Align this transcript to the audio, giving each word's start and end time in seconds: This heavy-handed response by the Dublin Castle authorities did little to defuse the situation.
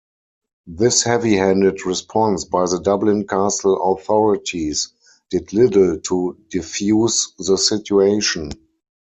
This 0.65 1.03
heavy-handed 1.03 1.85
response 1.85 2.45
by 2.45 2.65
the 2.65 2.79
Dublin 2.81 3.27
Castle 3.27 3.93
authorities 3.93 4.93
did 5.29 5.53
little 5.53 5.99
to 5.99 6.37
defuse 6.49 7.35
the 7.37 7.55
situation. 7.55 8.49